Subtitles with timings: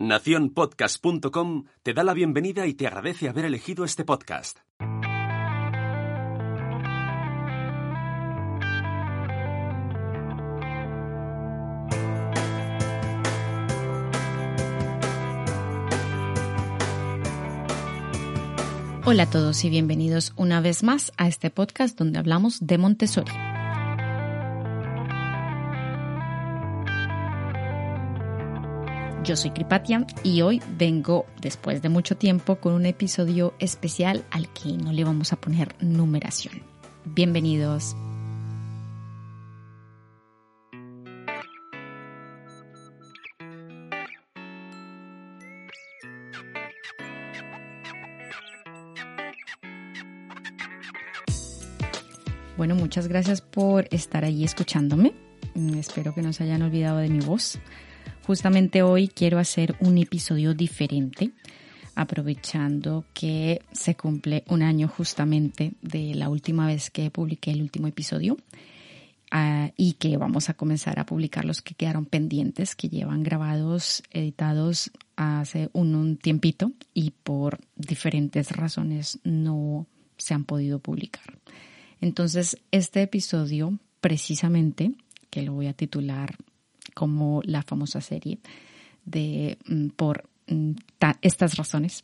[0.00, 4.58] Nacionpodcast.com te da la bienvenida y te agradece haber elegido este podcast.
[19.04, 23.49] Hola a todos y bienvenidos una vez más a este podcast donde hablamos de Montessori.
[29.30, 34.52] Yo soy Kripatia y hoy vengo después de mucho tiempo con un episodio especial al
[34.52, 36.64] que no le vamos a poner numeración.
[37.04, 37.94] Bienvenidos.
[52.56, 55.14] Bueno, muchas gracias por estar allí escuchándome.
[55.54, 57.60] Mm, Espero que no se hayan olvidado de mi voz.
[58.30, 61.32] Justamente hoy quiero hacer un episodio diferente,
[61.96, 67.88] aprovechando que se cumple un año justamente de la última vez que publiqué el último
[67.88, 68.36] episodio
[69.32, 74.04] ah, y que vamos a comenzar a publicar los que quedaron pendientes, que llevan grabados,
[74.12, 79.88] editados hace un, un tiempito y por diferentes razones no
[80.18, 81.36] se han podido publicar.
[82.00, 84.92] Entonces, este episodio, precisamente,
[85.30, 86.36] que lo voy a titular
[87.00, 88.40] como la famosa serie
[89.06, 92.02] de mm, por mm, ta- estas razones,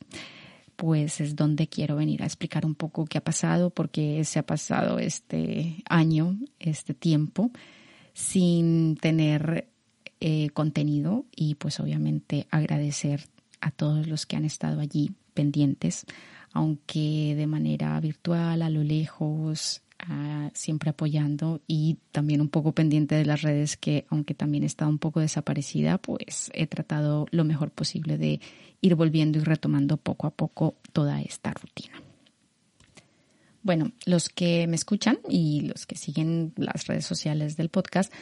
[0.77, 4.39] pues es donde quiero venir a explicar un poco qué ha pasado, por qué se
[4.39, 7.51] ha pasado este año, este tiempo,
[8.15, 9.69] sin tener
[10.21, 13.21] eh, contenido y pues obviamente agradecer
[13.61, 16.07] a todos los que han estado allí pendientes,
[16.55, 19.83] aunque de manera virtual, a lo lejos,
[20.53, 24.91] siempre apoyando y también un poco pendiente de las redes que aunque también he estado
[24.91, 28.41] un poco desaparecida, pues he tratado lo mejor posible de
[28.81, 32.03] ir volviendo y retomando poco a poco toda esta rutina.
[33.63, 38.13] Bueno, los que me escuchan y los que siguen las redes sociales del podcast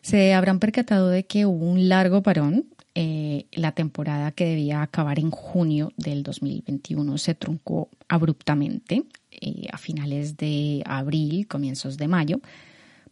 [0.00, 2.66] se habrán percatado de que hubo un largo parón.
[2.94, 9.78] Eh, la temporada que debía acabar en junio del 2021 se truncó abruptamente eh, a
[9.78, 12.40] finales de abril, comienzos de mayo,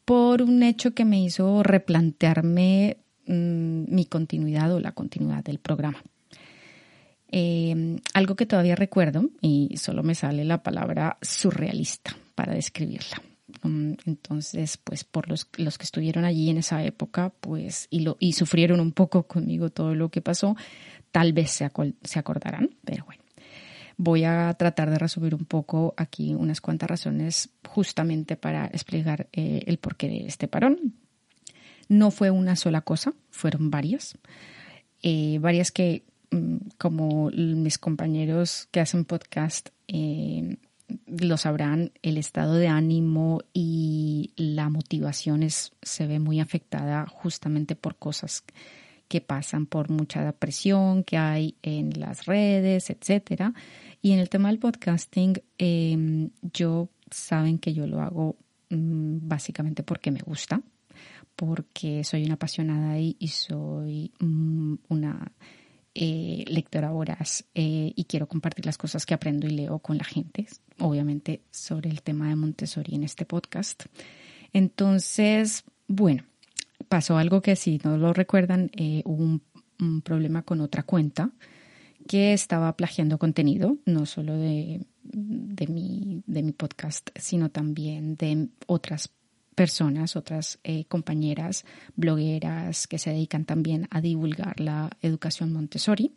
[0.05, 6.03] por un hecho que me hizo replantearme mm, mi continuidad o la continuidad del programa.
[7.33, 13.23] Eh, algo que todavía recuerdo, y solo me sale la palabra surrealista para describirla.
[13.63, 18.17] Um, Entonces, pues por los, los que estuvieron allí en esa época, pues, y, lo,
[18.19, 20.57] y sufrieron un poco conmigo todo lo que pasó,
[21.13, 21.71] tal vez se,
[22.03, 23.23] se acordarán, pero bueno.
[24.03, 29.63] Voy a tratar de resumir un poco aquí unas cuantas razones justamente para explicar eh,
[29.67, 30.95] el porqué de este parón.
[31.87, 34.17] No fue una sola cosa, fueron varias.
[35.03, 40.57] Eh, varias que, mm, como mis compañeros que hacen podcast eh,
[41.07, 47.77] lo sabrán, el estado de ánimo y la motivación es- se ve muy afectada justamente
[47.77, 48.45] por cosas
[49.09, 53.53] que pasan por mucha presión que hay en las redes, etcétera.
[54.03, 58.37] Y en el tema del podcasting, eh, yo saben que yo lo hago
[58.71, 60.63] mm, básicamente porque me gusta,
[61.35, 65.33] porque soy una apasionada y, y soy mm, una
[65.95, 70.05] eh, lectora voraz eh, y quiero compartir las cosas que aprendo y leo con la
[70.05, 70.47] gente,
[70.79, 73.87] obviamente sobre el tema de Montessori en este podcast.
[74.53, 76.25] Entonces, bueno,
[76.89, 79.43] pasó algo que si no lo recuerdan, eh, hubo un,
[80.05, 81.31] problema con otra cuenta
[82.07, 89.11] que estaba plagiando contenido, no solo de, mi, de mi podcast, sino también de otras
[89.61, 96.15] personas, otras eh, compañeras blogueras que se dedican también a divulgar la educación Montessori.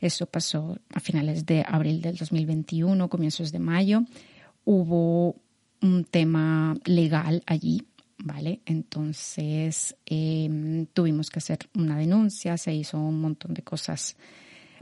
[0.00, 4.02] Eso pasó a finales de abril del 2021, comienzos de mayo.
[4.64, 5.36] Hubo
[5.82, 7.86] un tema legal allí,
[8.18, 8.60] ¿vale?
[8.66, 14.16] Entonces eh, tuvimos que hacer una denuncia, se hizo un montón de cosas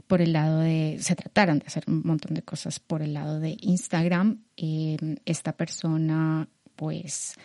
[0.07, 3.39] por el lado de, se trataron de hacer un montón de cosas por el lado
[3.39, 4.39] de Instagram.
[4.57, 7.35] Eh, esta persona, pues,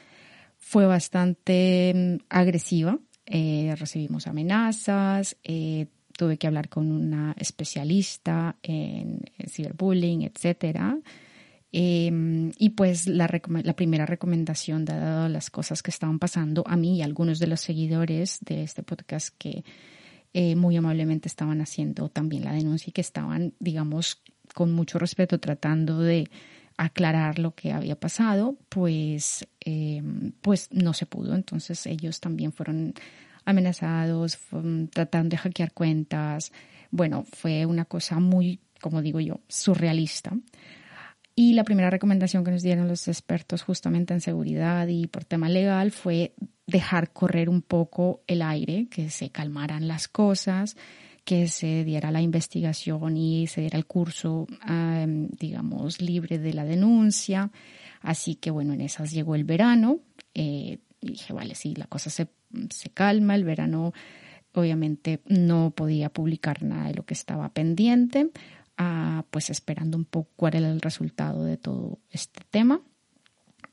[0.58, 2.99] fue bastante mm, agresiva.
[3.26, 10.99] Eh, recibimos amenazas, eh, tuve que hablar con una especialista en, ciberbullying, etcétera.
[11.70, 13.28] Em, y pues la,
[13.62, 17.46] la, primera recomendación, dado las cosas que estaban pasando a mí y a algunos de
[17.46, 19.64] los seguidores de este podcast que
[20.32, 24.22] eh, muy amablemente estaban haciendo también la denuncia y que estaban, digamos,
[24.54, 26.31] con mucho respeto tratando de
[26.78, 31.34] aclarar lo que había pasado, pues, em, pues no se pudo.
[31.34, 32.94] Entonces ellos también fueron
[33.44, 34.38] amenazados,
[34.90, 36.52] tratando de hackear cuentas.
[36.90, 40.32] Bueno, fue una cosa muy, como digo yo, surrealista.
[41.34, 45.48] Y la primera recomendación que nos dieron los expertos justamente en seguridad y por tema
[45.48, 46.32] legal fue
[46.66, 50.76] dejar correr un poco el aire, que se calmaran las cosas,
[51.28, 54.46] que se diera la investigación y se diera el curso,
[55.38, 57.50] digamos, libre de la denuncia.
[58.00, 59.98] Así que bueno, en esas llegó el verano.
[60.32, 62.28] Eh, y dije, vale, sí, la cosa se,
[62.70, 63.92] se calma, el verano
[64.54, 68.30] obviamente no podía publicar nada de lo que estaba pendiente,
[69.30, 72.80] pues esperando un poco cuál era el resultado de todo este tema.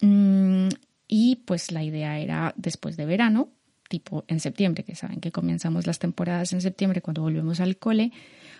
[0.01, 0.67] Mm,
[1.07, 3.47] y pues la idea era después de verano,
[3.87, 8.11] tipo en septiembre, que saben que comenzamos las temporadas en septiembre cuando volvemos al cole,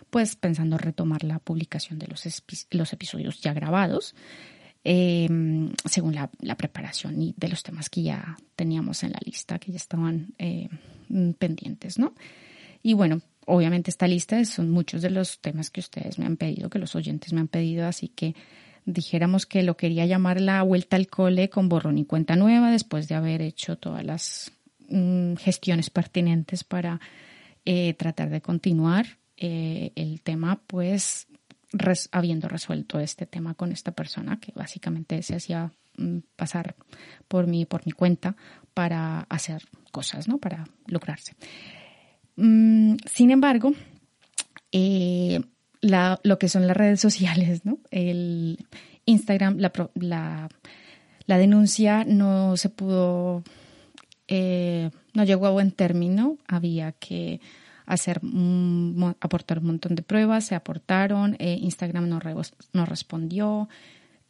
[0.10, 2.24] pues pensando retomar la publicación de los,
[2.72, 4.16] los episodios ya grabados,
[4.83, 9.72] em, según la, preparación y de los temas que ya teníamos en la lista, que
[9.72, 10.69] ya estaban eh,
[11.39, 12.13] pendientes, ¿no?
[12.83, 16.69] Y bueno, obviamente esta lista son muchos de los temas que ustedes me han pedido,
[16.69, 18.36] que los oyentes me han pedido, así que
[18.86, 23.07] dijéramos que lo quería llamar la vuelta al cole con borrón y cuenta nueva después
[23.07, 24.51] de haber hecho todas las
[24.90, 27.00] mm, gestiones pertinentes para
[27.66, 31.28] eh, tratar de continuar eh, el tema, pues
[32.12, 36.76] habiendo resuelto este tema con esta persona que básicamente se hacía mm, pasar
[37.28, 38.36] por mi, por mi cuenta
[38.74, 40.38] para hacer cosas, ¿no?
[40.38, 41.34] Para lograrse.
[42.36, 43.74] Mm, sin embargo,
[44.72, 45.42] eh,
[45.81, 47.80] lo que son las redes sociales, ¿no?
[47.92, 48.66] El
[49.06, 50.50] Instagram, la,
[51.26, 53.44] la, denuncia no se pudo,
[54.27, 57.42] eh, no llegó a buen término, había que
[57.86, 58.19] hacer,
[59.19, 62.19] aportar un montón de pruebas, se aportaron, eh, Instagram no,
[62.74, 63.69] no respondió,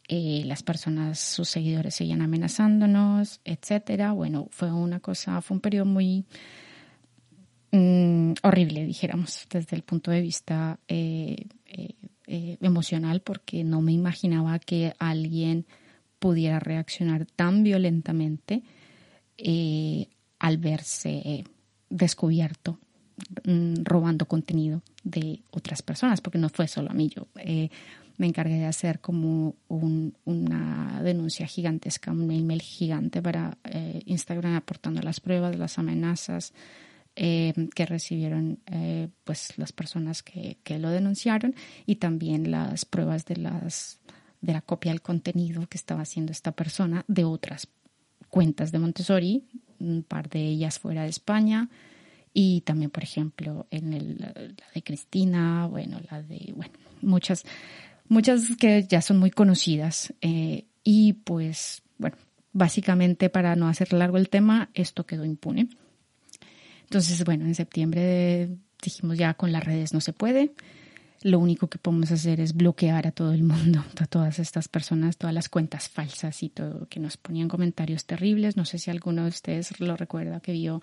[0.08, 4.12] las personas, sus seguidores seguían amenazándonos, etcétera.
[4.12, 6.24] Bueno, fue una cosa, fue un periodo muy
[7.72, 11.94] Mm, horrible, dijéramos, desde el punto de vista eh, eh,
[12.26, 15.66] eh, emocional, porque no me imaginaba que alguien
[16.18, 18.62] pudiera reaccionar tan violentamente
[20.38, 21.44] al verse
[21.90, 22.78] descubierto
[23.44, 27.26] mm, robando contenido de otras personas, porque no fue solo a mí, yo
[28.18, 33.58] me encargué de hacer como una denuncia gigantesca, un email gigante para
[34.06, 36.54] Instagram aportando las pruebas, las amenazas,
[37.18, 41.54] eh, que recibieron eh, pues las personas que, que, lo denunciaron
[41.86, 44.00] y también las pruebas de las
[44.42, 47.66] de la copia del contenido que estaba haciendo esta persona de otras
[48.30, 49.44] cuentas de Montessori,
[49.78, 51.68] un par de ellas fuera de España
[52.32, 57.44] y también por ejemplo en el, la de Cristina, bueno, la de bueno, muchas
[58.08, 62.16] muchas que ya son muy conocidas eh, y pues bueno,
[62.52, 65.68] básicamente para no hacer largo el tema, esto quedó impune.
[66.84, 68.48] Entonces, bueno, en septiembre
[68.82, 70.52] dijimos ya con las redes no se puede.
[71.26, 75.16] Lo único que podemos hacer es bloquear a todo el mundo, a todas estas personas,
[75.16, 78.56] todas las cuentas falsas y todo, que nos ponían comentarios terribles.
[78.56, 80.82] No sé si alguno de ustedes lo recuerda que vio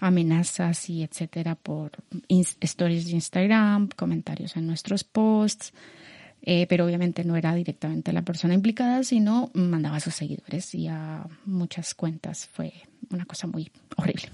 [0.00, 1.92] amenazas y etcétera por
[2.28, 5.72] stories de Instagram, comentarios en nuestros posts.
[6.42, 10.88] Eh, pero obviamente no era directamente la persona implicada, sino mandaba a sus seguidores y
[10.88, 12.48] a muchas cuentas.
[12.48, 12.72] Fue
[13.10, 14.30] una cosa muy horrible.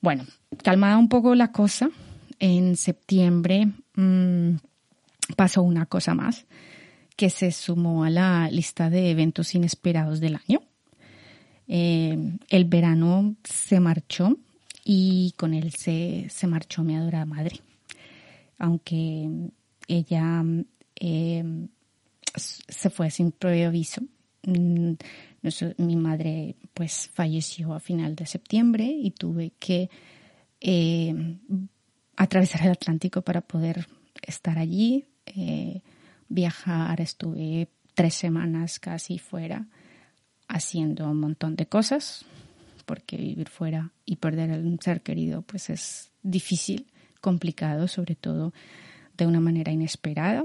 [0.00, 0.24] Bueno,
[0.62, 1.90] calmada un poco la cosa,
[2.38, 3.68] en septiembre
[4.00, 4.56] mm,
[5.36, 6.46] pasó una cosa más
[7.16, 10.62] que se sumó a la lista de eventos inesperados del año.
[11.68, 12.16] Eh,
[12.48, 14.36] el verano se marchó
[14.84, 17.60] y con él se, se marchó mi adorada madre.
[18.58, 19.28] Aunque
[19.86, 20.42] ella
[20.98, 21.44] eh,
[22.34, 24.02] se fue sin previo aviso,
[24.44, 24.92] mm,
[25.78, 29.90] mi madre pues falleció a final de septiembre y tuve que
[30.60, 31.36] eh,
[32.16, 33.86] atravesar el Atlántico para poder
[34.22, 35.82] estar allí, eh,
[36.28, 39.66] viajar, estuve tres semanas casi fuera
[40.48, 42.24] haciendo un montón de cosas,
[42.86, 46.86] porque vivir fuera y perder a un ser querido pues es difícil,
[47.20, 48.52] complicado, sobre todo
[49.16, 50.44] de una manera inesperada.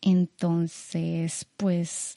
[0.00, 2.14] Entonces, pues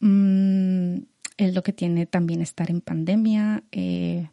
[0.00, 0.98] Mm,
[1.36, 4.28] es lo que tiene también estar en pandemia eh,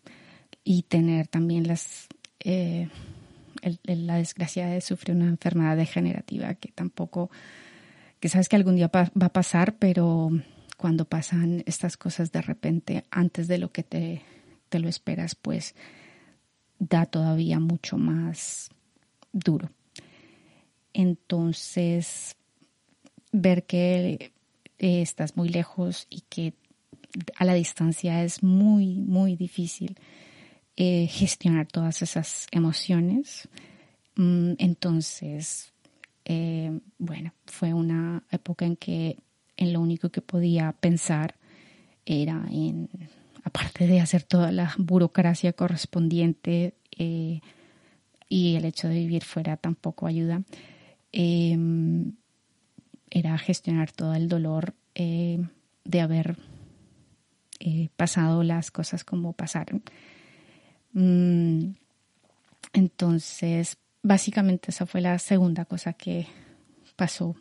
[0.63, 2.07] y tener también las,
[2.39, 2.89] eh,
[3.83, 7.29] la desgracia de sufrir una enfermedad degenerativa que tampoco,
[8.19, 10.31] que sabes que algún día va a pasar, pero
[10.77, 14.21] cuando pasan estas cosas de repente, antes de lo que te,
[14.69, 15.75] te lo esperas, pues
[16.79, 18.69] da todavía mucho más
[19.31, 19.69] duro.
[20.93, 22.35] Entonces,
[23.31, 24.33] ver que
[24.79, 26.53] eh, estás muy lejos y que
[27.37, 29.97] a la distancia es muy, muy difícil
[30.75, 33.47] eh, gestionar todas esas emociones.
[34.15, 35.73] Mm, entonces,
[36.25, 39.17] eh, bueno, fue una época en que
[39.57, 41.35] en lo único que podía pensar
[42.05, 42.89] era en,
[43.43, 50.43] aparte de hacer toda la burocracia correspondiente y el hecho de vivir fuera tampoco ayuda,
[51.11, 52.13] em,
[53.09, 56.37] era gestionar todo el dolor de haber
[57.65, 59.83] eh, pasado las cosas como pasaron.
[60.93, 61.73] Mm,
[62.73, 66.27] entonces, básicamente esa fue la segunda cosa que
[66.95, 67.35] pasó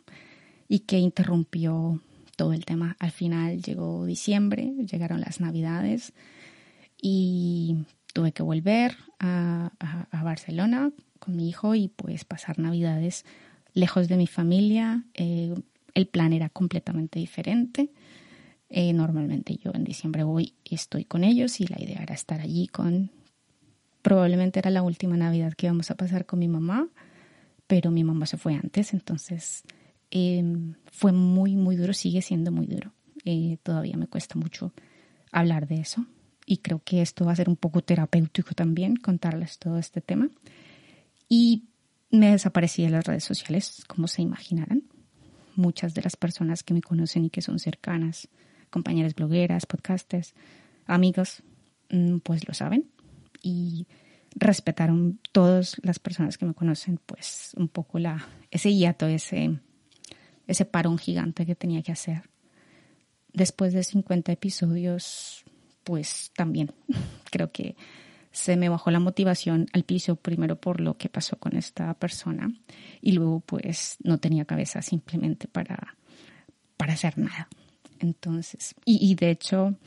[0.67, 2.01] y que interrumpió
[2.35, 2.95] todo el tema.
[2.99, 6.13] Al final llegó diciembre, llegaron las navidades
[7.01, 9.71] y tuve que volver a,
[10.23, 13.25] Barcelona con mi hijo y pues pasar navidades
[13.73, 15.03] lejos de mi familia.
[15.13, 15.53] Eh,
[15.93, 17.91] el plan era completamente diferente.
[18.69, 22.39] Eh, normalmente yo en diciembre voy y estoy con ellos y la idea era estar
[22.41, 23.11] allí con...
[24.03, 26.89] Probablemente era la última Navidad que íbamos a pasar con mi mamá,
[27.67, 29.63] pero mi mamá se fue antes, entonces
[30.11, 32.91] em, fue muy, muy duro, sigue siendo muy duro.
[33.23, 34.73] Eh, todavía me cuesta mucho
[35.31, 36.05] hablar de eso
[36.45, 40.29] y creo que esto va a ser un poco terapéutico también, contarles todo este tema.
[41.29, 41.69] Y
[42.11, 44.83] me desaparecí de las redes sociales, como se imaginarán.
[45.55, 48.27] Muchas de las personas que me conocen y que son cercanas
[48.69, 50.33] compañeras blogueras, podcasters,
[50.87, 51.41] amigos,
[51.89, 52.92] mm, pues lo saben
[53.43, 53.85] y
[54.35, 59.59] respetaron todas las personas que me conocen, pues un poco la, ese hiato, ese,
[60.47, 62.23] ese parón gigante que tenía que hacer.
[63.31, 65.43] Después de 50 episodios,
[65.83, 66.71] pues también
[67.31, 67.75] creo que
[68.31, 72.51] se me bajó la motivación al piso, primero por lo que pasó con esta persona
[72.99, 75.95] y luego pues no tenía cabeza simplemente para,
[76.75, 77.47] para hacer nada.
[77.99, 79.77] Entonces, y, de hecho,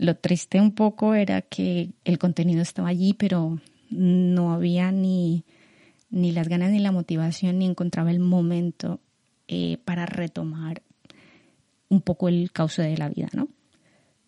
[0.00, 5.44] lo triste un poco era que el contenido estaba allí, pero no había ni,
[6.08, 9.00] ni las ganas ni la motivación, ni encontraba el momento
[9.46, 10.82] eh, para retomar
[11.90, 13.48] un poco el cauce de la vida, ¿no?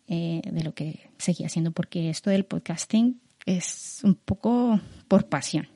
[0.09, 5.69] Eh, de lo que seguía haciendo, porque esto del podcasting es un poco por pasión,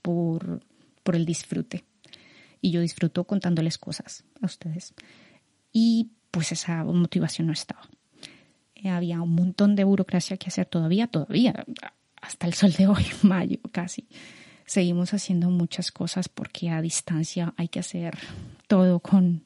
[0.00, 0.60] por,
[1.02, 1.84] por el disfrute.
[2.60, 4.94] Y yo disfruto contándoles cosas a ustedes.
[5.72, 7.88] Y pues esa motivación no estaba.
[8.82, 11.64] Eh, había un montón de burocracia que hacer todavía, todavía,
[12.20, 14.06] hasta el sol de hoy, mayo casi.
[14.66, 18.18] Seguimos haciendo muchas cosas porque a distancia hay que hacer
[18.66, 19.42] todo con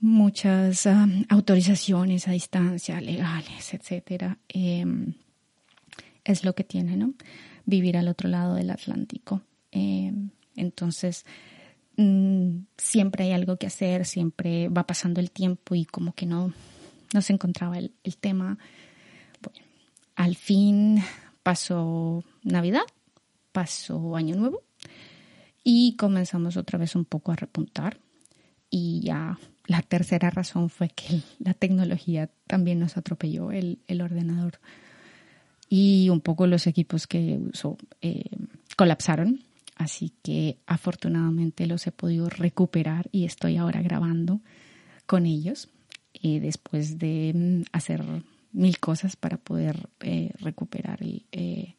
[0.00, 4.38] muchas ah, autorizaciones a distancia, legales, etcétera.
[4.48, 5.14] Em,
[6.24, 7.14] es lo que tiene, ¿no?
[7.64, 9.42] Vivir al otro lado del Atlántico.
[9.70, 11.24] Em, entonces,
[11.96, 16.52] Mm, siempre hay algo que hacer, siempre va pasando el tiempo y como que no,
[17.12, 18.58] no se encontraba el, tema.
[20.14, 21.02] Al fin
[21.42, 22.84] pasó Navidad,
[23.52, 24.62] pasó Año Nuevo
[25.64, 27.98] y comenzamos otra vez un poco a repuntar.
[28.70, 34.60] Y ya la tercera razón fue que la tecnología también nos atropelló, el, el ordenador
[35.68, 38.28] y un poco los equipos que usó eh,
[38.76, 39.40] colapsaron
[39.76, 44.40] Así que afortunadamente los he podido recuperar y estoy ahora grabando
[45.06, 45.68] con ellos
[46.14, 48.02] eh, después de mm, hacer
[48.52, 51.76] mil cosas para poder eh, recuperar eh,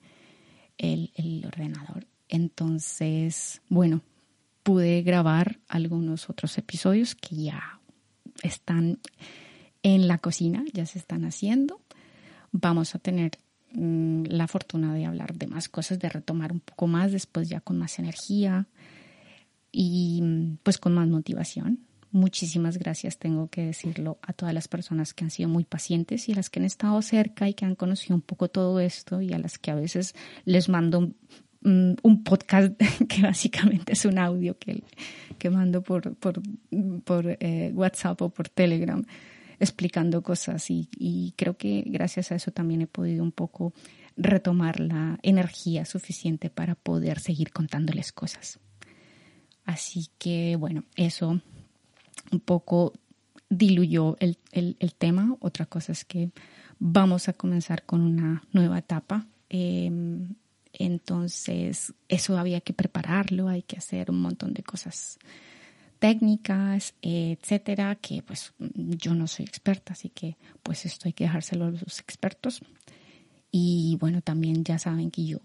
[0.77, 2.07] el, el, ordenador.
[2.29, 4.01] Entonces, bueno,
[4.63, 7.79] pude grabar algunos otros episodios que ya
[8.41, 8.99] están
[9.83, 11.81] en la cocina, ya se están haciendo.
[12.51, 13.37] Vamos a tener
[13.73, 17.59] Mm, la fortuna de hablar de más cosas, de retomar un poco más después ya
[17.59, 18.67] con más energía
[19.71, 20.21] y
[20.61, 21.79] pues con más motivación.
[22.13, 26.33] Muchísimas gracias, tengo que decirlo, a todas las personas que han sido muy pacientes y
[26.33, 29.33] a las que han estado cerca y que han conocido un poco todo esto y
[29.33, 30.13] a las que a veces
[30.45, 32.79] les mando un, mm, podcast
[33.09, 34.83] que básicamente es un audio que,
[35.39, 36.39] que mando por, por,
[37.03, 39.03] por eh, WhatsApp o por Telegram
[39.59, 43.73] explicando cosas y, creo que gracias a eso también he podido un poco
[44.17, 48.59] retomar la energía suficiente para poder seguir contándoles cosas.
[49.65, 51.41] Así que bueno, eso
[52.33, 52.93] un poco
[53.49, 54.37] diluyó el,
[54.97, 55.35] tema.
[55.39, 56.31] Otra cosa es que
[56.79, 59.25] vamos a comenzar con una nueva etapa.
[59.49, 60.35] Em,
[60.73, 65.19] entonces eso había que prepararlo, hay que hacer un montón de cosas
[65.99, 71.65] técnicas, etcétera, que pues yo no soy experta, así que pues esto hay que dejárselo
[71.65, 72.61] a los expertos.
[73.51, 75.39] Y bueno, también ya saben que yo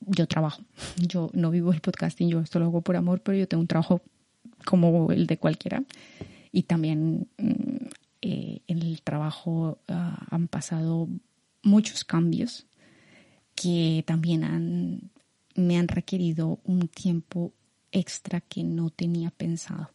[0.00, 0.62] yo trabajo.
[0.96, 3.66] Yo no vivo el podcasting, yo esto lo hago por amor, pero yo tengo un
[3.66, 4.00] trabajo
[4.64, 5.82] como el de cualquiera.
[6.52, 7.86] Y también mm,
[8.22, 11.08] eh, en el trabajo ah, han pasado
[11.62, 12.66] muchos cambios
[13.54, 15.10] que también
[15.54, 17.52] me han requerido un tiempo
[17.92, 19.90] extra que no tenía pensado.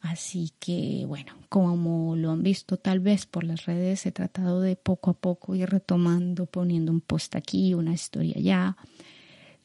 [0.00, 4.76] Así que bueno, como lo han visto tal vez por las redes, he tratado de
[4.76, 8.76] poco a poco ir retomando, poniendo un post aquí, una historia allá.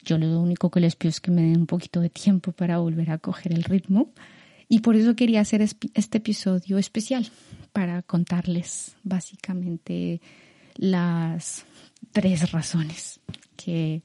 [0.04, 2.78] Yo lo único que les pido es que me den un poquito de tiempo para
[2.78, 4.12] volver a coger el ritmo.
[4.68, 7.28] Y por eso quería hacer este episodio especial,
[7.72, 10.20] para contarles básicamente
[10.76, 11.64] las
[12.12, 13.20] tres razones
[13.56, 14.02] que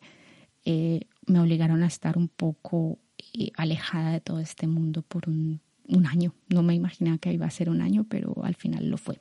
[0.66, 3.00] eh, me obligaron a estar un poco
[3.34, 5.62] eh, alejada de todo este mundo por un,
[6.08, 6.34] año.
[6.50, 9.20] No me imaginaba que iba a ser un año, pero al final lo fue.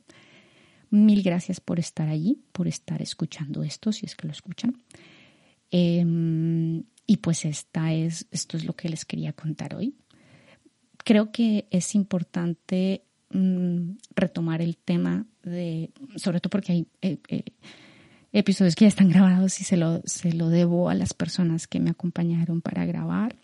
[0.90, 4.82] Mil gracias por estar allí, por estar escuchando esto, si es que lo escuchan.
[5.76, 9.96] Em, y pues esta es, esto es lo que les quería contar hoy.
[10.98, 17.18] Creo que es importante mm, retomar el tema de, sobre todo porque hay eh,
[18.32, 21.80] episodios que ya están grabados y se lo, se lo debo a las personas que
[21.80, 23.34] me acompañaron para grabar.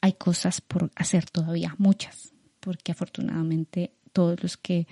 [0.00, 4.86] Hay cosas por hacer todavía, muchas, porque afortunadamente todos los que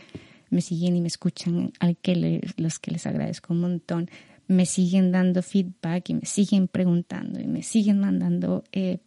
[0.51, 4.11] me siguen y me escuchan, al que los que les agradezco un montón,
[4.49, 8.99] me siguen dando feedback y me siguen preguntando y me siguen mandando eh,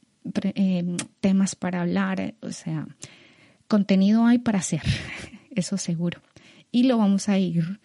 [0.44, 2.36] eh, temas para hablar.
[2.42, 2.88] O sea,
[3.68, 4.82] contenido hay para hacer,
[5.52, 6.22] eso seguro.
[6.72, 7.80] Y lo vamos a ir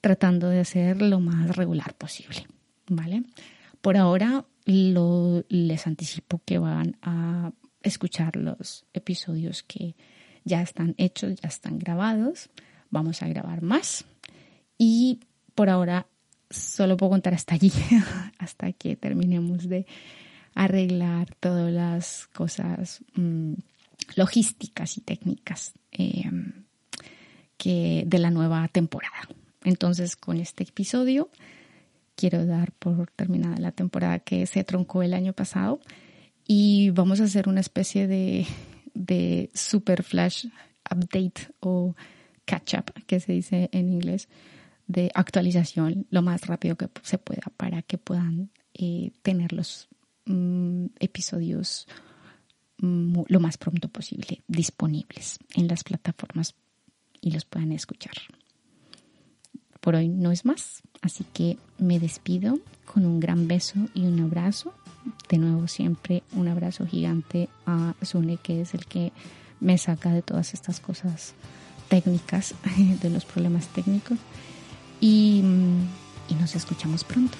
[0.00, 2.46] tratando de hacer lo más regular posible,
[2.88, 3.22] ¿vale?
[3.80, 7.52] Por ahora lo, les anticipo que van a
[7.82, 9.96] escuchar los episodios que
[10.44, 12.50] ya están hechos, ya están grabados.
[12.90, 14.04] Vamos a grabar más.
[14.76, 15.20] Y
[15.54, 16.06] por ahora
[16.50, 17.72] solo puedo contar hasta allí,
[18.38, 19.86] hasta que terminemos de
[20.54, 23.54] arreglar todas las cosas mm,
[24.16, 26.30] logísticas y técnicas eh,
[27.56, 29.28] que de la nueva temporada.
[29.64, 31.30] Entonces, con este episodio
[32.14, 35.80] quiero dar por terminada la temporada que se troncó el año pasado
[36.46, 40.46] y vamos a hacer una especie de super flash
[40.90, 41.94] update o
[42.44, 44.28] catch up, que se dice en inglés,
[44.88, 49.88] de actualización lo más rápido que se pueda para que puedan eh, tener los
[50.24, 51.86] mm, episodios
[52.78, 56.54] mm, lo más pronto posible disponibles en las plataformas
[57.20, 58.14] y los puedan escuchar
[59.80, 64.20] por hoy no es más, así que me despido con un gran beso y un
[64.20, 64.74] abrazo.
[65.28, 69.12] De nuevo siempre un abrazo gigante a Sune, que es el que
[69.60, 71.34] me saca de todas estas cosas
[71.88, 72.54] técnicas,
[73.02, 74.18] de los problemas técnicos.
[75.00, 75.42] Y,
[76.28, 77.36] y nos escuchamos pronto.